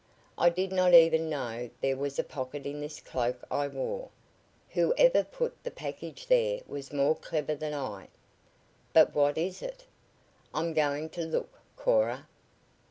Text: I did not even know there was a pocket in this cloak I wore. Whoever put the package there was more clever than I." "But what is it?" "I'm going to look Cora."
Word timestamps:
I 0.35 0.49
did 0.49 0.71
not 0.71 0.95
even 0.95 1.29
know 1.29 1.69
there 1.79 1.95
was 1.95 2.17
a 2.17 2.23
pocket 2.23 2.65
in 2.65 2.81
this 2.81 2.99
cloak 2.99 3.45
I 3.51 3.67
wore. 3.67 4.09
Whoever 4.71 5.23
put 5.23 5.63
the 5.63 5.69
package 5.69 6.25
there 6.25 6.61
was 6.65 6.91
more 6.91 7.15
clever 7.15 7.53
than 7.53 7.75
I." 7.75 8.07
"But 8.93 9.13
what 9.13 9.37
is 9.37 9.61
it?" 9.61 9.85
"I'm 10.55 10.73
going 10.73 11.09
to 11.11 11.21
look 11.21 11.53
Cora." 11.77 12.25